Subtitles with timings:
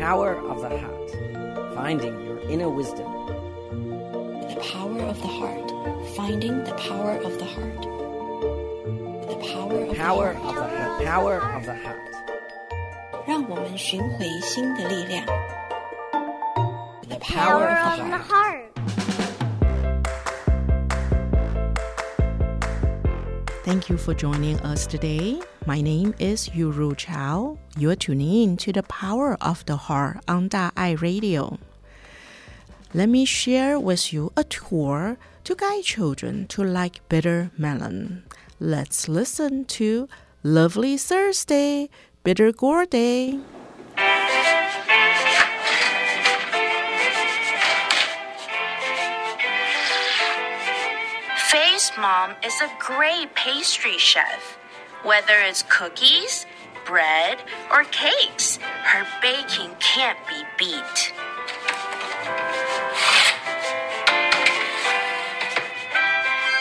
[0.00, 1.10] power of the heart,
[1.74, 3.06] finding your inner wisdom.
[4.48, 5.70] The power of the heart,
[6.16, 7.82] finding the power of the heart.
[9.28, 10.70] The power of Power the of heart.
[10.70, 11.04] the heart.
[11.04, 12.00] Power of the heart.
[13.26, 15.26] 让我们寻回心的力量。
[17.08, 18.26] The Power power of of the the heart.
[18.28, 18.62] heart.
[23.64, 25.40] Thank you for joining us today.
[25.67, 27.59] My name is Yuru Chao.
[27.77, 31.59] You're tuning in to the Power of the Heart on Da Ai Radio.
[32.95, 38.23] Let me share with you a tour to guide children to like bitter melon.
[38.59, 40.09] Let's listen to
[40.41, 41.91] Lovely Thursday,
[42.23, 43.37] Bitter Gourd Day.
[51.51, 54.57] Faye's mom is a great pastry chef.
[55.03, 56.45] Whether it's cookies,
[56.85, 57.39] bread,
[57.71, 61.13] or cakes, her baking can't be beat.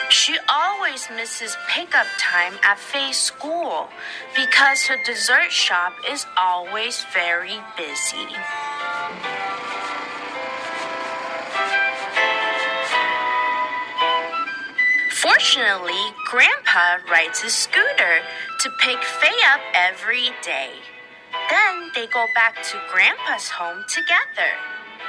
[0.08, 3.88] She always misses pickup time at Faye's school
[4.34, 8.28] because her dessert shop is always very busy.
[15.20, 18.24] Fortunately, Grandpa rides his scooter
[18.60, 20.70] to pick Faye up every day.
[21.50, 24.48] Then they go back to Grandpa's home together,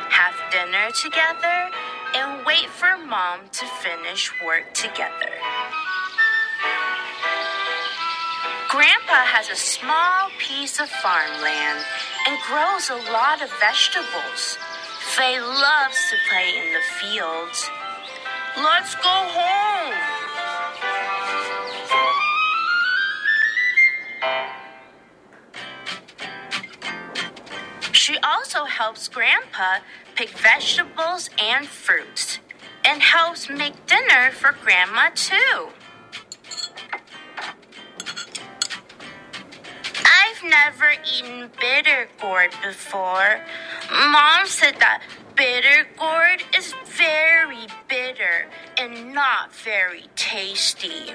[0.09, 1.71] have dinner together,
[2.13, 5.31] and wait for Mom to finish work together.
[8.67, 11.85] Grandpa has a small piece of farmland
[12.27, 14.57] and grows a lot of vegetables.
[15.15, 17.69] Faye loves to play in the fields.
[18.57, 19.70] Let's go home.
[28.11, 29.77] She also helps Grandpa
[30.15, 32.39] pick vegetables and fruits
[32.83, 35.69] and helps make dinner for Grandma too.
[40.03, 43.45] I've never eaten bitter gourd before.
[43.89, 45.03] Mom said that
[45.37, 51.13] bitter gourd is very bitter and not very tasty.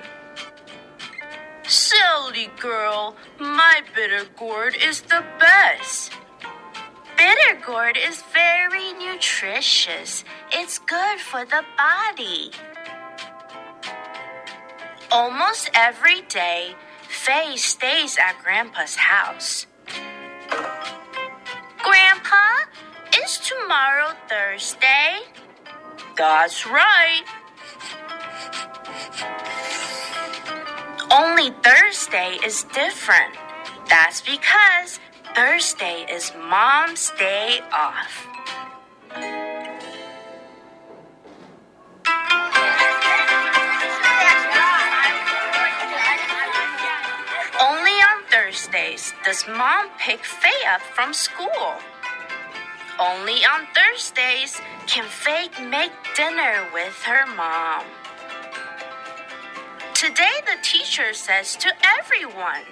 [1.64, 6.14] Silly girl, my bitter gourd is the best.
[7.16, 10.24] Bitter gourd is very nutritious.
[10.52, 12.50] It's good for the body.
[15.10, 16.74] Almost every day,
[17.08, 19.66] Faye stays at Grandpa's house.
[21.78, 22.66] Grandpa,
[23.24, 25.20] is tomorrow Thursday?
[26.16, 27.24] That's right.
[31.10, 33.34] Only Thursday is different.
[33.88, 34.98] That's because
[35.36, 38.26] Thursday is Mom's day off.
[47.60, 51.74] Only on Thursdays does Mom pick Faye up from school.
[52.98, 57.84] Only on Thursdays can Faye make dinner with her mom.
[59.92, 62.64] Today, the teacher says to everyone,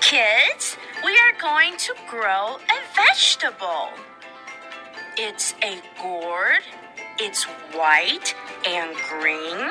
[0.00, 3.90] Kids, we are going to grow a vegetable.
[5.16, 6.62] It's a gourd.
[7.18, 7.44] It's
[7.74, 8.34] white
[8.66, 9.70] and green.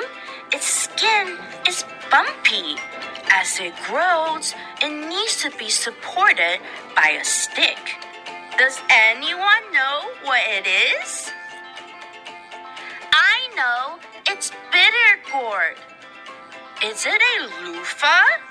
[0.52, 1.36] Its skin
[1.66, 2.76] is bumpy.
[3.30, 6.60] As it grows, it needs to be supported
[6.94, 7.96] by a stick.
[8.58, 10.66] Does anyone know what it
[11.00, 11.30] is?
[13.12, 13.98] I know.
[14.28, 15.76] It's bitter gourd.
[16.84, 18.47] Is it a loofah?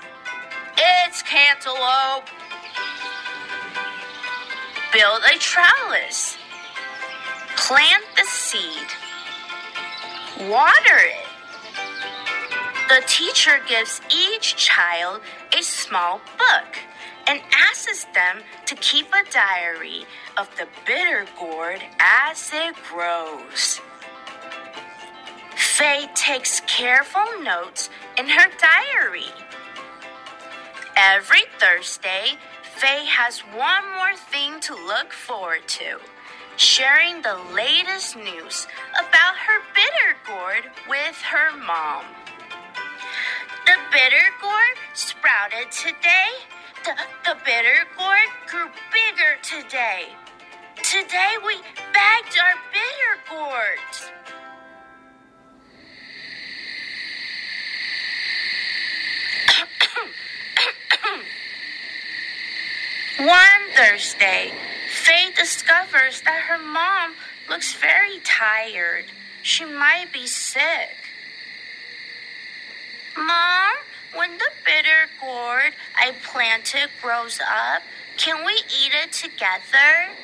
[0.80, 2.28] It's cantaloupe.
[4.92, 6.36] Build a trellis.
[7.56, 8.88] Plant the seed.
[10.48, 11.26] Water it.
[12.88, 15.20] The teacher gives each child
[15.56, 16.78] a small book
[17.26, 20.06] and asks them to keep a diary
[20.36, 23.80] of the bitter gourd as it grows.
[25.56, 29.26] Faye takes careful notes in her diary.
[31.00, 32.34] Every Thursday,
[32.74, 36.00] Faye has one more thing to look forward to
[36.56, 38.66] sharing the latest news
[38.98, 42.02] about her bitter gourd with her mom.
[43.64, 46.34] The bitter gourd sprouted today.
[46.82, 50.08] The, the bitter gourd grew bigger today.
[50.82, 51.62] Today we
[51.94, 54.10] bagged our bitter gourds.
[63.18, 64.52] One Thursday,
[65.02, 67.14] Faye discovers that her mom
[67.48, 69.06] looks very tired.
[69.42, 70.94] She might be sick.
[73.16, 73.74] Mom,
[74.14, 77.82] when the bitter gourd I planted grows up,
[78.18, 80.14] can we eat it together?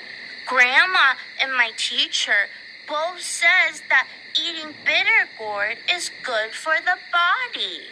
[0.46, 2.46] Grandma and my teacher
[2.86, 4.06] both says that
[4.40, 7.88] eating bitter gourd is good for the body.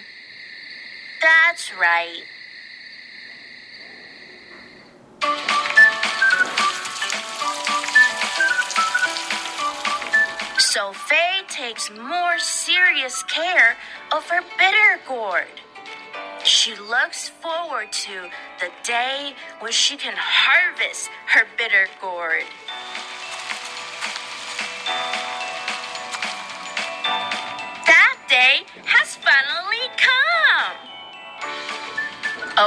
[1.20, 2.22] That's right.
[10.74, 13.76] So Faye takes more serious care
[14.10, 15.60] of her bitter gourd.
[16.44, 22.44] She looks forward to the day when she can harvest her bitter gourd.
[27.86, 30.72] That day has finally come.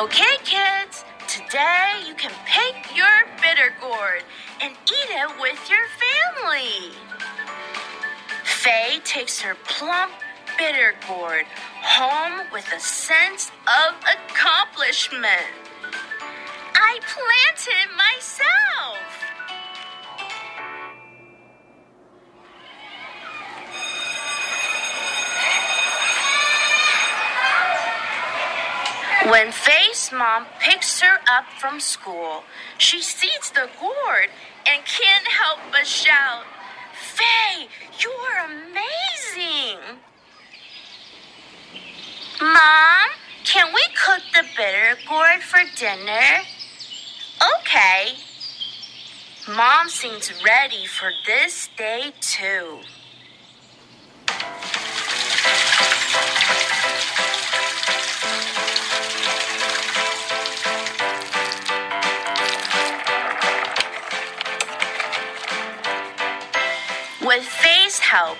[0.04, 4.22] Okay, kids, today you can pick your bitter gourd
[4.62, 6.96] and eat it with your family.
[8.66, 10.12] Faye takes her plump
[10.58, 11.46] bitter gourd
[11.84, 15.46] home with a sense of accomplishment.
[16.74, 18.98] I planted myself.
[29.30, 32.44] When Faye's mom picks her up from school,
[32.80, 34.30] she sees the gourd
[34.66, 36.46] and can't help but shout,
[37.16, 37.68] Faye,
[38.00, 39.80] you're amazing!
[42.42, 43.10] Mom,
[43.46, 46.44] can we cook the bitter gourd for dinner?
[47.60, 48.16] Okay.
[49.48, 52.80] Mom seems ready for this day too.
[67.96, 68.38] Faye's help,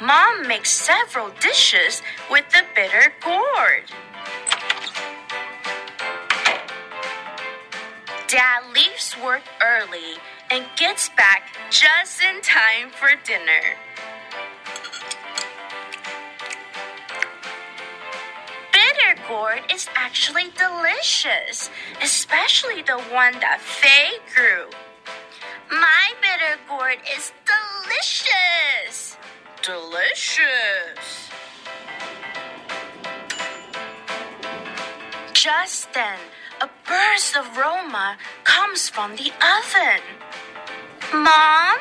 [0.00, 3.84] Mom makes several dishes with the bitter gourd.
[8.28, 10.18] Dad leaves work early
[10.50, 13.76] and gets back just in time for dinner.
[18.72, 21.70] Bitter gourd is actually delicious,
[22.02, 24.70] especially the one that Faye grew.
[25.70, 28.87] My bitter gourd is delicious.
[29.68, 31.28] Delicious.
[35.34, 36.18] Just then,
[36.62, 40.00] a burst of aroma comes from the oven.
[41.12, 41.80] Mom,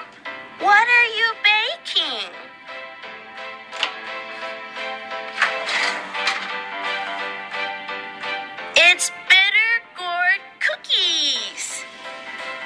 [0.60, 2.30] what are you baking?
[8.76, 11.86] It's bitter gourd cookies.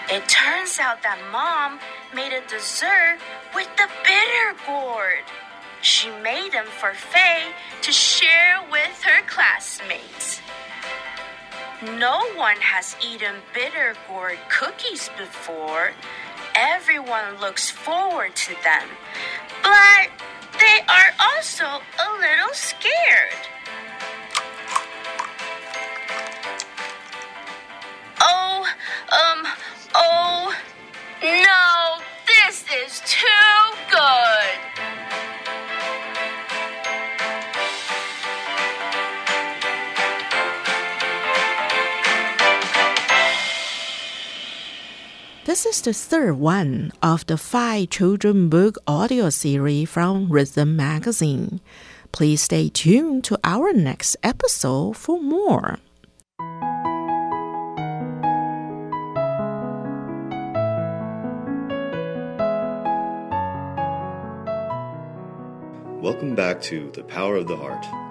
[0.09, 1.79] It turns out that mom
[2.15, 3.19] made a dessert
[3.61, 5.25] with the bitter gourd.
[5.81, 7.51] She made them for Faye
[7.83, 10.39] to share with her classmates.
[11.83, 15.91] No one has eaten bitter gourd cookies before.
[16.55, 18.87] Everyone looks forward to them,
[19.61, 20.09] but
[20.59, 23.45] they are also a little scared.
[45.63, 51.61] This is the third one of the five children book audio series from Rhythm Magazine.
[52.11, 55.77] Please stay tuned to our next episode for more.
[66.01, 68.10] Welcome back to The Power of the Heart.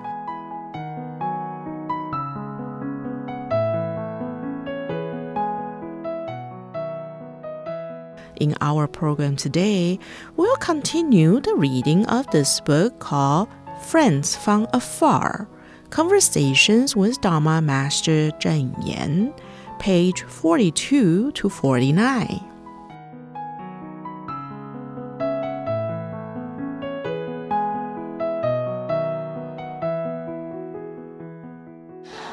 [8.40, 9.98] In our program today,
[10.34, 13.48] we'll continue the reading of this book called
[13.82, 15.46] Friends from Afar
[15.90, 19.34] Conversations with Dharma Master Cheng Yen,
[19.78, 22.40] page 42 to 49.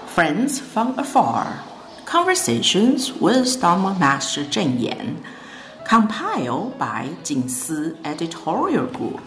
[0.05, 1.63] Friends from Afar
[2.05, 5.21] Conversations with Dharma Master Cheng Yen,
[5.87, 9.21] compiled by Jingsi Editorial Group.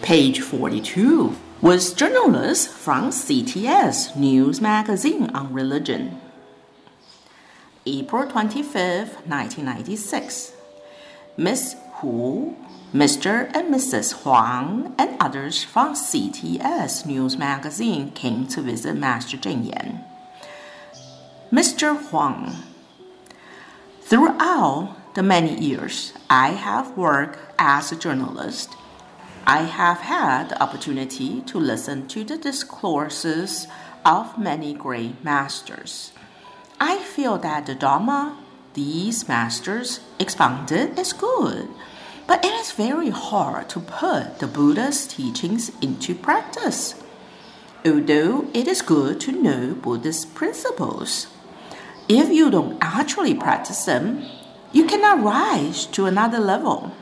[0.00, 6.18] Page 42 with journalists from CTS News Magazine on Religion.
[7.84, 10.52] April 25, 1996.
[11.36, 12.56] Miss Hu,
[12.94, 13.54] Mr.
[13.54, 14.22] and Mrs.
[14.22, 20.02] Huang, and others from CTS News Magazine came to visit Master Cheng Yen.
[21.52, 21.94] Mr.
[22.08, 22.56] Huang,
[24.00, 28.74] throughout the many years I have worked as a journalist,
[29.46, 33.68] I have had the opportunity to listen to the discourses
[34.04, 36.12] of many great masters.
[36.80, 38.36] I feel that the Dharma
[38.74, 41.68] these masters expounded is good,
[42.26, 46.96] but it is very hard to put the Buddha's teachings into practice.
[47.86, 51.28] Although it is good to know Buddhist principles,
[52.08, 54.26] if you don't actually practice them,
[54.74, 56.92] you cannot rise to another level.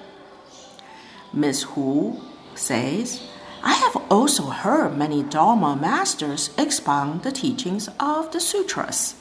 [1.33, 1.63] Ms.
[1.63, 2.21] Hu
[2.55, 3.27] says,
[3.63, 9.15] I have also heard many Dharma masters expound the teachings of the sutras.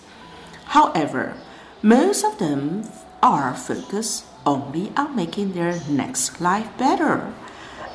[0.66, 1.38] However,
[1.82, 2.84] most of them
[3.24, 7.34] are focused only on making their next life better.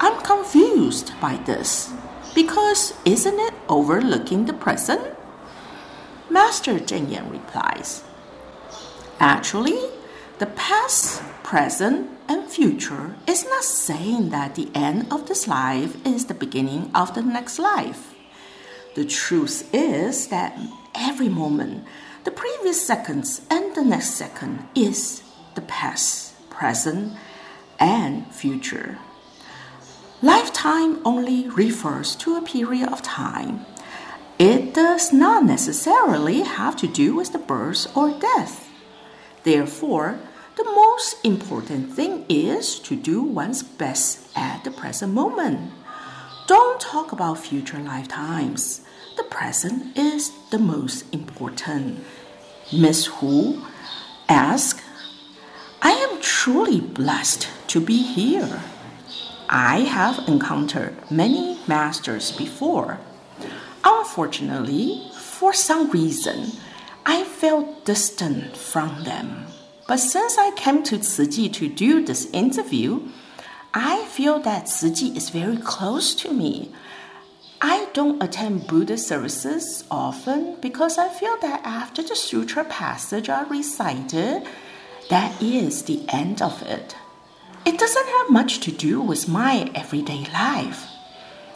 [0.01, 1.93] I'm confused by this
[2.35, 5.03] because isn't it overlooking the present?
[6.31, 8.05] Master Cheng Yen replies,
[9.21, 9.79] Actually,
[10.39, 16.27] the past, present, and future is not saying that the end of this life is
[16.27, 18.15] the beginning of the next life.
[18.95, 20.59] The truth is that
[20.95, 21.85] every moment,
[22.25, 25.23] the previous seconds and the next second is
[25.55, 27.17] the past, present,
[27.79, 28.99] and future.
[30.21, 33.65] Lifetime only refers to a period of time.
[34.39, 38.66] It does not necessarily have to do with the birth or death.
[39.47, 40.19] Therefore,
[40.57, 45.71] the most important thing is to do one's best at the present moment.
[46.49, 48.81] Don't talk about future lifetimes.
[49.17, 52.03] The present is the most important.
[52.73, 53.63] Miss Hu
[54.29, 54.83] asked,
[55.81, 58.65] I am truly blessed to be here.
[59.49, 62.99] I have encountered many masters before.
[63.85, 66.51] Unfortunately, for some reason,
[67.09, 69.47] I felt distant from them.
[69.87, 73.01] But since I came to Tzu to do this interview,
[73.73, 76.73] I feel that Tzu is very close to me.
[77.63, 83.47] I don't attend Buddha services often because I feel that after the sutra passage are
[83.47, 84.43] recited,
[85.09, 86.97] that is the end of it.
[87.65, 90.89] It doesn't have much to do with my everyday life.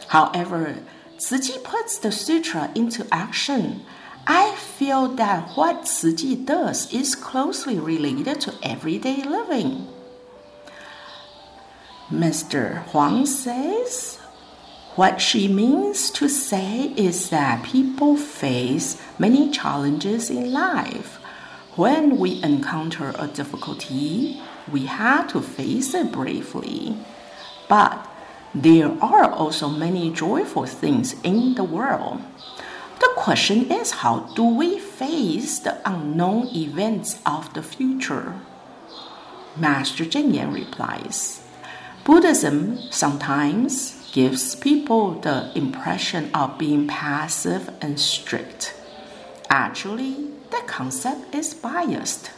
[0.06, 0.76] However,
[1.18, 3.82] Tzu puts the sutra into action
[4.26, 9.88] I feel that what Tzu does is closely related to everyday living.
[12.10, 12.82] Mr.
[12.90, 14.18] Huang says,
[14.96, 21.16] what she means to say is that people face many challenges in life.
[21.76, 26.96] When we encounter a difficulty, we have to face it bravely.
[27.68, 28.04] But
[28.52, 32.20] there are also many joyful things in the world.
[33.00, 38.40] The question is how do we face the unknown events of the future?
[39.56, 41.42] Master Cheng Yen replies
[42.04, 48.74] Buddhism sometimes gives people the impression of being passive and strict.
[49.48, 52.30] Actually, that concept is biased.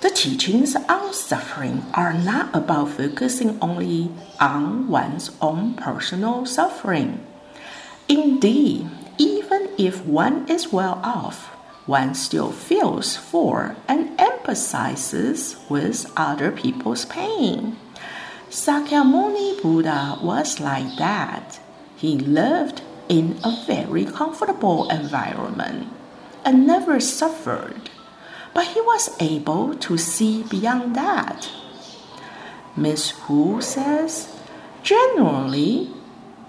[0.00, 7.26] The teachings on suffering are not about focusing only on one's own personal suffering.
[8.08, 11.46] Indeed, even if one is well off,
[11.86, 17.76] one still feels for and empathizes with other people's pain.
[18.50, 21.60] Sakyamuni Buddha was like that.
[21.96, 25.88] He lived in a very comfortable environment
[26.44, 27.90] and never suffered,
[28.54, 31.48] but he was able to see beyond that.
[32.76, 34.28] Miss Hu says,
[34.82, 35.90] generally,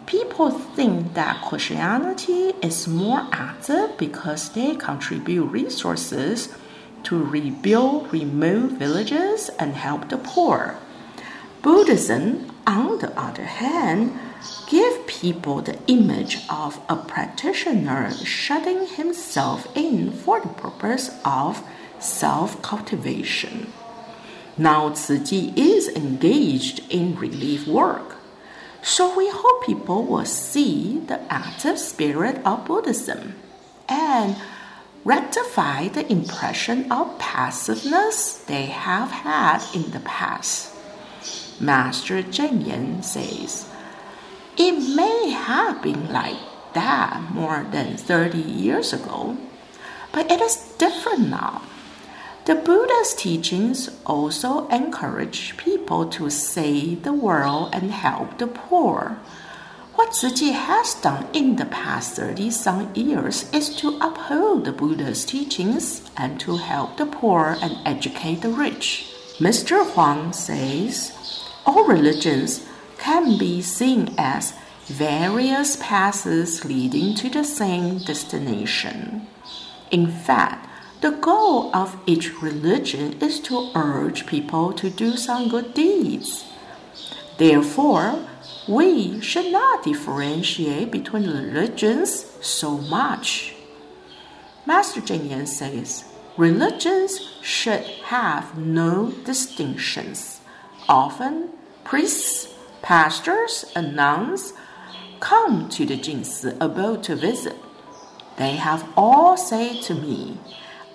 [0.08, 6.48] People think that Christianity is more active because they contribute resources
[7.04, 10.78] to rebuild remote villages and help the poor.
[11.62, 14.18] Buddhism, on the other hand,
[14.70, 21.62] give people the image of a practitioner shutting himself in for the purpose of
[22.00, 23.74] self cultivation.
[24.58, 28.17] Now Tzu is engaged in relief work.
[28.82, 33.36] So we hope people will see the active spirit of Buddhism
[33.90, 34.36] and
[35.04, 40.74] rectify the impression of passiveness they have had in the past.
[41.60, 43.68] Master Cheng Yen says,
[44.58, 46.38] It may have been like
[46.74, 49.38] that more than 30 years ago,
[50.12, 51.62] but it is different now.
[52.48, 59.20] The Buddha's teachings also encourage people to save the world and help the poor.
[59.96, 65.26] What Tzu has done in the past 30 some years is to uphold the Buddha's
[65.26, 69.14] teachings and to help the poor and educate the rich.
[69.40, 69.86] Mr.
[69.86, 71.12] Huang says
[71.66, 72.66] all religions
[72.98, 74.54] can be seen as
[74.86, 79.28] various paths leading to the same destination.
[79.92, 80.67] In fact,
[81.02, 86.46] the goal of each religion is to urge people to do some good deeds.
[87.38, 88.28] Therefore,
[88.68, 93.56] we should not differentiate between religions so much.
[94.66, 96.04] Master Cheng Yen says
[96.36, 100.42] religions should have no distinctions.
[100.90, 101.50] Often,
[101.84, 104.54] priests, pastors, and nuns
[105.20, 107.56] come to the Jingsi abode to visit.
[108.38, 110.38] They have all said to me,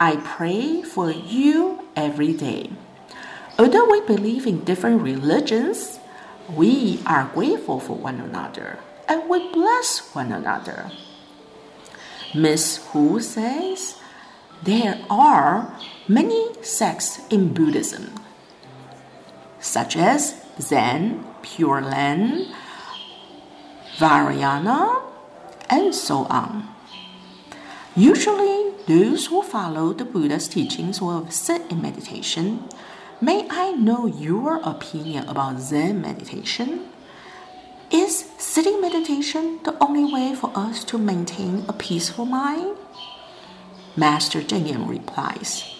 [0.02, 2.70] I pray for you every day.
[3.56, 6.00] Although we believe in different religions,
[6.50, 10.90] we are grateful for one another and we bless one another.
[12.34, 13.94] Miss Hu says
[14.64, 15.72] there are
[16.08, 18.10] many sects in Buddhism,
[19.60, 22.52] such as Zen, Pure Land,
[23.98, 25.00] Vajrayana,
[25.70, 26.71] and so on.
[27.94, 32.68] Usually, those who follow the Buddha's teachings will sit in meditation
[33.20, 36.88] May I know your opinion about Zen meditation?
[37.88, 42.76] Is sitting meditation the only way for us to maintain a peaceful mind?
[43.94, 45.72] Master Cheng Yen replies,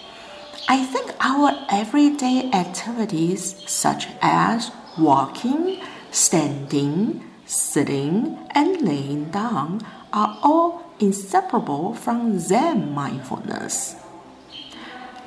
[0.69, 5.81] I think our everyday activities such as walking,
[6.13, 9.81] standing, sitting, and laying down
[10.13, 13.97] are all inseparable from Zen mindfulness.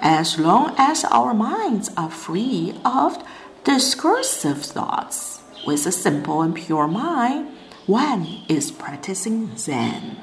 [0.01, 3.22] As long as our minds are free of
[3.64, 7.50] discursive thoughts, with a simple and pure mind,
[7.88, 10.18] one is practicing Zen.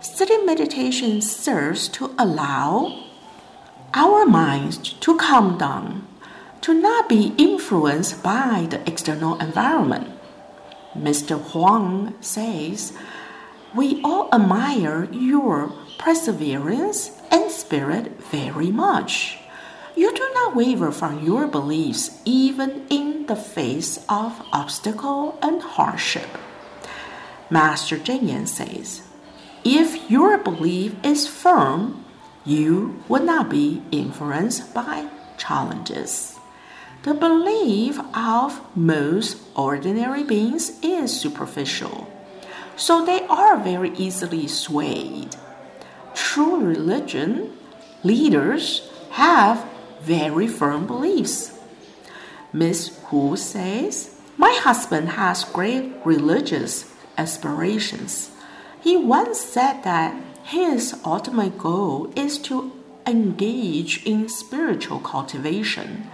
[0.00, 3.04] Sitting meditation serves to allow
[3.94, 6.06] our minds to calm down,
[6.60, 10.08] to not be influenced by the external environment.
[10.94, 11.40] Mr.
[11.40, 12.92] Huang says,
[13.74, 19.38] We all admire your perseverance and spirit very much.
[19.96, 26.28] You do not waver from your beliefs even in the face of obstacle and hardship.
[27.48, 29.02] Master Cheng Yen says,
[29.64, 32.04] if your belief is firm,
[32.44, 35.08] you will not be influenced by
[35.38, 36.38] challenges.
[37.04, 42.11] The belief of most ordinary beings is superficial,
[42.76, 45.36] so they are very easily swayed
[46.14, 47.52] true religion,
[48.02, 49.68] leaders have
[50.00, 51.58] very firm beliefs.
[52.52, 58.30] Miss Hu says, My husband has great religious aspirations.
[58.80, 62.72] He once said that his ultimate goal is to
[63.06, 66.10] engage in spiritual cultivation.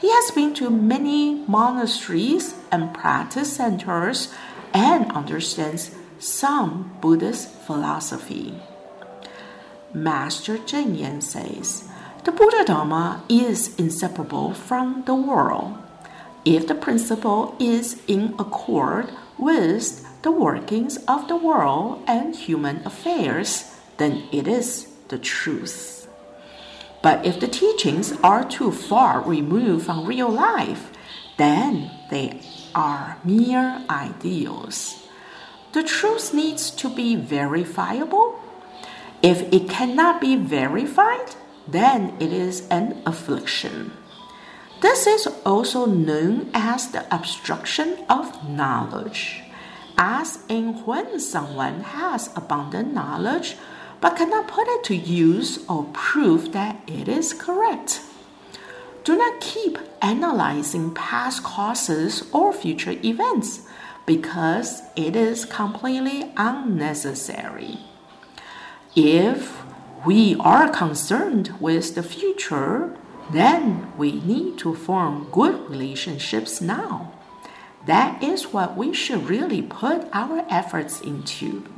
[0.00, 4.32] He has been to many monasteries and practice centers
[4.72, 8.54] and understands some Buddhist philosophy.
[9.94, 11.88] Master Cheng Yen says,
[12.24, 15.78] the Buddha Dharma is inseparable from the world.
[16.44, 23.74] If the principle is in accord with the workings of the world and human affairs,
[23.96, 26.08] then it is the truth.
[27.02, 30.90] But if the teachings are too far removed from real life,
[31.38, 32.40] then they
[32.74, 35.07] are mere ideals.
[35.72, 38.40] The truth needs to be verifiable
[39.22, 41.34] if it cannot be verified,
[41.66, 43.92] then it is an affliction.
[44.80, 49.42] This is also known as the obstruction of knowledge,
[49.96, 53.56] as in when someone has abundant knowledge
[54.00, 58.00] but cannot put it to use or prove that it is correct.
[59.02, 63.67] Do not keep analyzing past causes or future events
[64.08, 67.78] because it is completely unnecessary.
[68.96, 69.62] If
[70.06, 72.96] we are concerned with the future,
[73.30, 77.12] then we need to form good relationships now.
[77.84, 81.68] That is what we should really put our efforts into.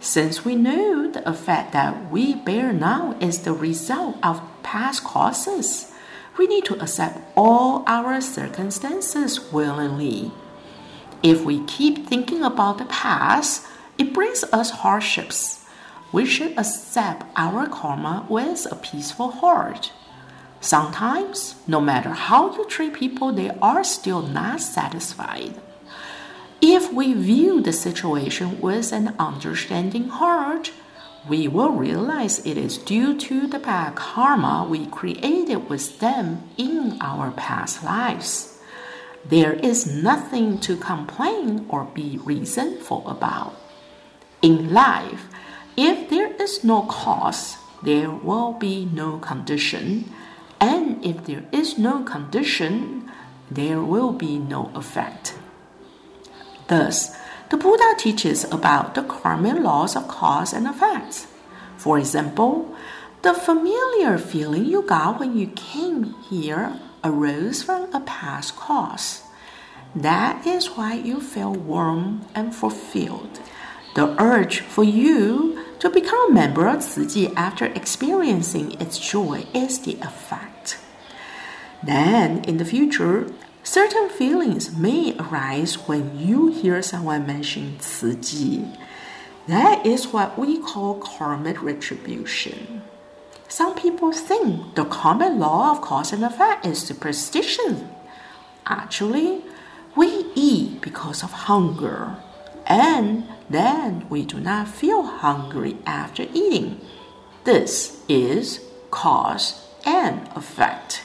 [0.00, 5.92] Since we know the effect that we bear now is the result of past causes,
[6.36, 10.32] we need to accept all our circumstances willingly.
[11.24, 13.66] If we keep thinking about the past,
[13.98, 15.64] it brings us hardships
[16.14, 19.92] we should accept our karma with a peaceful heart.
[20.60, 25.60] Sometimes, no matter how you treat people, they are still not satisfied.
[26.60, 30.70] If we view the situation with an understanding heart,
[31.28, 36.96] we will realize it is due to the bad karma we created with them in
[37.00, 38.53] our past lives.
[39.26, 43.56] There is nothing to complain or be resentful about.
[44.42, 45.28] In life,
[45.76, 50.12] if there is no cause, there will be no condition,
[50.60, 53.10] and if there is no condition,
[53.50, 55.34] there will be no effect.
[56.68, 57.16] Thus,
[57.50, 61.26] the Buddha teaches about the karmic laws of cause and effects.
[61.76, 62.74] For example,
[63.22, 69.22] the familiar feeling you got when you came here arose from a past cause.
[69.94, 73.40] That is why you feel warm and fulfilled.
[73.94, 79.78] The urge for you to become a member of Chi after experiencing its joy is
[79.78, 80.78] the effect.
[81.82, 83.30] Then, in the future,
[83.62, 88.78] certain feelings may arise when you hear someone mention Chi.
[89.46, 92.82] That is what we call karmic retribution.
[93.54, 97.88] Some people think the common law of cause and effect is superstition.
[98.66, 99.44] Actually,
[99.94, 102.16] we eat because of hunger,
[102.66, 106.80] and then we do not feel hungry after eating.
[107.44, 108.58] This is
[108.90, 111.04] cause and effect.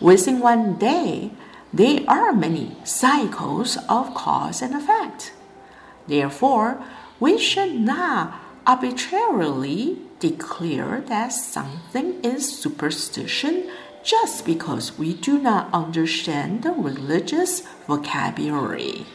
[0.00, 1.30] Within one day,
[1.74, 5.34] there are many cycles of cause and effect.
[6.06, 6.82] Therefore,
[7.20, 8.32] we should not
[8.66, 13.70] arbitrarily declare that something is superstition
[14.02, 19.06] just because we do not understand the religious vocabulary.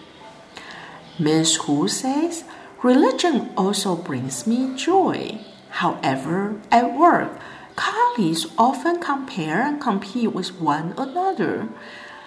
[1.17, 1.55] Ms.
[1.63, 2.43] Hu says,
[2.83, 5.39] Religion also brings me joy.
[5.69, 7.39] However, at work,
[7.75, 11.69] colleagues often compare and compete with one another.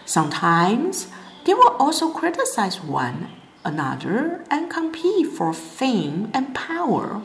[0.04, 1.08] Sometimes
[1.44, 3.28] they will also criticize one
[3.64, 7.22] another and compete for fame and power.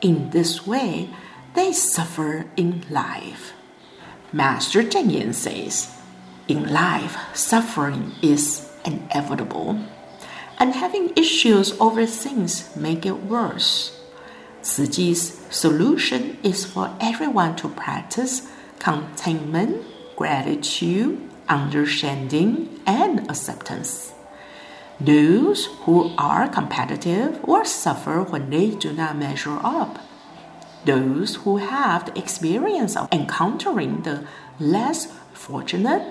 [0.00, 1.10] In this way,
[1.54, 3.52] they suffer in life.
[4.32, 5.96] Master Cheng Yen says,
[6.48, 9.80] In life, suffering is inevitable
[10.58, 13.92] and having issues over things make it worse.
[14.62, 19.84] Chi's solution is for everyone to practice containment,
[20.16, 24.12] gratitude, understanding, and acceptance.
[25.00, 29.98] Those who are competitive or suffer when they do not measure up.
[30.86, 34.26] Those who have the experience of encountering the
[34.58, 36.02] less fortunate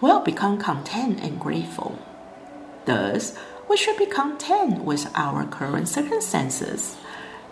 [0.00, 1.98] will become content and grateful.
[2.84, 6.96] Thus, we should be content with our current circumstances.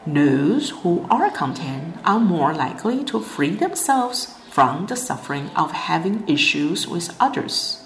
[0.07, 6.29] Those who are content are more likely to free themselves from the suffering of having
[6.29, 7.83] issues with others.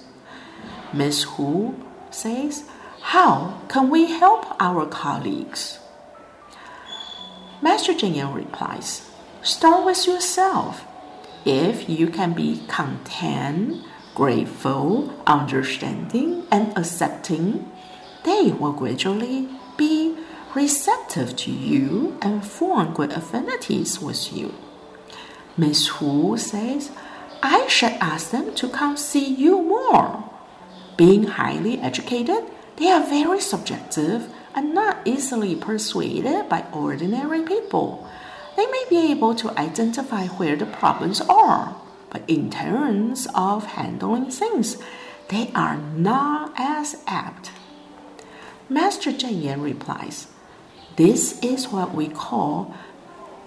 [0.92, 1.22] Ms.
[1.24, 1.74] Hu
[2.10, 2.64] says,
[3.12, 5.78] How can we help our colleagues?
[7.62, 9.08] Master Cheng replies,
[9.40, 10.84] Start with yourself.
[11.46, 13.82] If you can be content,
[14.14, 17.72] grateful, understanding, and accepting,
[18.26, 20.14] they will gradually be
[20.54, 24.52] receptive to you and form good affinities with you.
[25.56, 26.90] Miss Hu says,
[27.42, 30.30] I should ask them to come see you more.
[30.98, 32.44] Being highly educated,
[32.78, 38.08] they are very subjective and not easily persuaded by ordinary people.
[38.56, 41.76] They may be able to identify where the problems are,
[42.10, 44.76] but in terms of handling things,
[45.28, 47.50] they are not as apt.
[48.68, 50.28] Master Cheng Yen replies,
[50.96, 52.74] This is what we call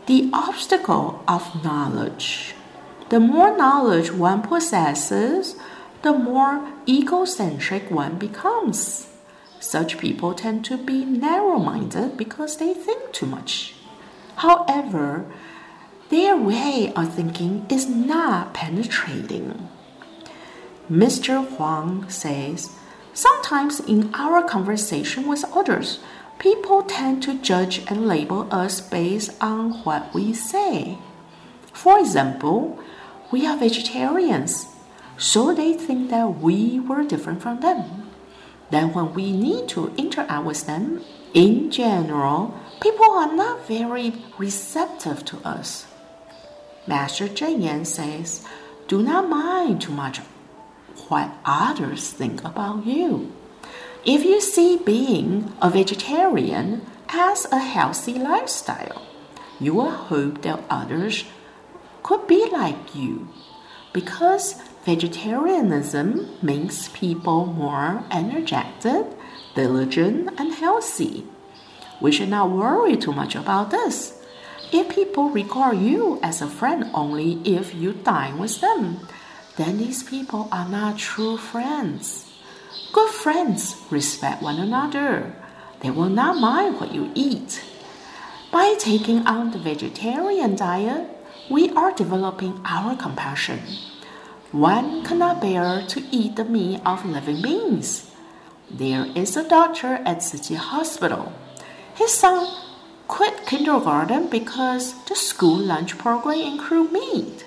[0.07, 2.53] the obstacle of knowledge.
[3.09, 5.55] The more knowledge one possesses,
[6.01, 9.10] the more egocentric one becomes.
[9.61, 13.75] Such people tend to be narrow minded because they think too much.
[14.37, 15.31] However,
[16.09, 19.69] their way of thinking is not penetrating.
[20.89, 21.47] Mr.
[21.47, 22.75] Huang says,
[23.13, 25.99] Sometimes in our conversation with others,
[26.39, 30.97] people tend to judge and label us based on what we say.
[31.71, 32.79] For example,
[33.31, 34.65] we are vegetarians,
[35.17, 38.10] so they think that we were different from them.
[38.71, 41.03] Then, when we need to interact with them,
[41.33, 45.85] in general, people are not very receptive to us.
[46.87, 48.45] Master Cheng Yen says,
[48.87, 50.19] Do not mind too much
[51.09, 53.31] what others think about you.
[54.05, 59.05] If you see being a vegetarian as a healthy lifestyle,
[59.59, 61.25] you will hope that others
[62.03, 63.27] could be like you.
[63.93, 69.05] because vegetarianism makes people more energetic,
[69.55, 71.25] diligent, and healthy.
[71.99, 74.17] We should not worry too much about this.
[74.73, 79.05] If people regard you as a friend only if you dine with them,
[79.57, 82.31] then these people are not true friends.
[82.93, 85.35] Good friends respect one another.
[85.81, 87.61] They will not mind what you eat.
[88.51, 91.09] By taking on the vegetarian diet,
[91.49, 93.61] we are developing our compassion.
[94.51, 98.11] One cannot bear to eat the meat of living beings.
[98.69, 101.31] There is a doctor at City Hospital.
[101.95, 102.53] His son
[103.07, 107.45] quit kindergarten because the school lunch program included meat.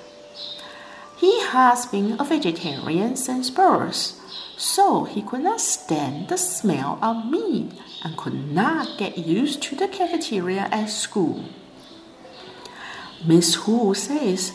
[1.18, 4.18] He has been a vegetarian since birth,
[4.56, 9.76] so he could not stand the smell of meat and could not get used to
[9.76, 11.44] the cafeteria at school.
[13.26, 14.52] Miss Hu says,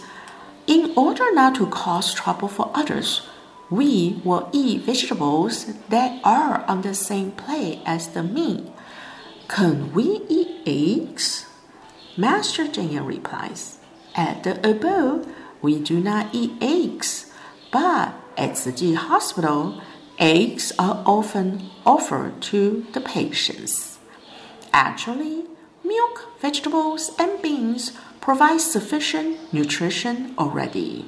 [0.69, 3.27] in order not to cause trouble for others,
[3.71, 8.63] we will eat vegetables that are on the same plate as the meat.
[9.47, 11.47] Can we eat eggs?
[12.15, 13.79] Master Cheng replies,
[14.13, 15.25] At the abode,
[15.59, 17.33] we do not eat eggs,
[17.71, 19.81] but at Chi Hospital,
[20.19, 23.97] eggs are often offered to the patients.
[24.71, 25.45] Actually,
[25.83, 27.93] milk, vegetables, and beans
[28.29, 31.03] provide sufficient nutrition already.